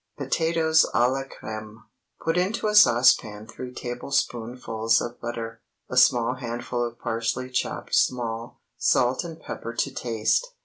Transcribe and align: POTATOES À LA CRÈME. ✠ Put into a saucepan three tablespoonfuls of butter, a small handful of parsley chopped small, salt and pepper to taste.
POTATOES 0.17 0.87
À 0.95 1.07
LA 1.11 1.25
CRÈME. 1.25 1.73
✠ 1.73 1.75
Put 2.21 2.35
into 2.35 2.65
a 2.65 2.73
saucepan 2.73 3.45
three 3.45 3.71
tablespoonfuls 3.71 4.99
of 4.99 5.21
butter, 5.21 5.61
a 5.91 5.95
small 5.95 6.33
handful 6.37 6.83
of 6.83 6.97
parsley 6.97 7.51
chopped 7.51 7.93
small, 7.93 8.61
salt 8.79 9.23
and 9.23 9.39
pepper 9.39 9.75
to 9.75 9.93
taste. 9.93 10.55